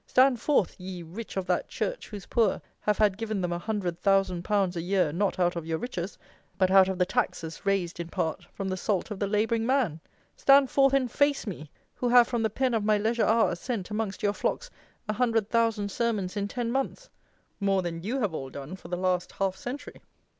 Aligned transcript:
Stand 0.07 0.39
forth, 0.41 0.75
ye 0.79 1.03
rich 1.03 1.37
of 1.37 1.45
that 1.45 1.67
church 1.69 2.07
whose 2.09 2.25
poor 2.25 2.59
have 2.79 2.97
had 2.97 3.19
given 3.19 3.39
them 3.39 3.53
a 3.53 3.59
hundred 3.59 3.99
thousand 4.01 4.41
pounds 4.41 4.75
a 4.75 4.81
year, 4.81 5.13
not 5.13 5.37
out 5.37 5.55
of 5.55 5.63
your 5.63 5.77
riches, 5.77 6.17
but 6.57 6.71
out 6.71 6.87
of 6.87 6.97
the 6.97 7.05
taxes, 7.05 7.67
raised, 7.67 7.99
in 7.99 8.07
part, 8.07 8.43
from 8.51 8.67
the 8.67 8.77
salt 8.77 9.11
of 9.11 9.19
the 9.19 9.27
labouring 9.27 9.63
man! 9.63 9.99
Stand 10.35 10.71
forth 10.71 10.93
and 10.93 11.11
face 11.11 11.45
me, 11.45 11.69
who 11.93 12.09
have, 12.09 12.27
from 12.27 12.41
the 12.41 12.49
pen 12.49 12.73
of 12.73 12.83
my 12.83 12.97
leisure 12.97 13.25
hours, 13.25 13.59
sent, 13.59 13.91
amongst 13.91 14.23
your 14.23 14.33
flocks, 14.33 14.71
a 15.07 15.13
hundred 15.13 15.47
thousand 15.51 15.91
sermons 15.91 16.35
in 16.35 16.47
ten 16.47 16.71
months! 16.71 17.07
More 17.59 17.83
than 17.83 18.01
you 18.01 18.19
have 18.21 18.33
all 18.33 18.49
done 18.49 18.75
for 18.75 18.87
the 18.87 18.97
last 18.97 19.33
half 19.33 19.55
century!" 19.55 20.01